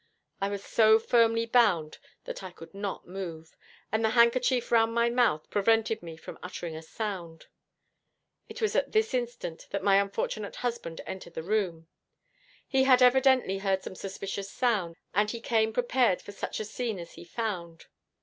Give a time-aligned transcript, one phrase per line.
[0.41, 3.55] I was so firmly bound that I could not move,
[3.91, 7.45] and a handkerchief round my mouth prevented me from uttering a sound.
[8.49, 11.87] It was at this instant that my unfortunate husband entered the room.
[12.67, 16.97] He had evidently heard some suspicious sounds, and he came prepared for such a scene
[16.97, 17.85] as he found.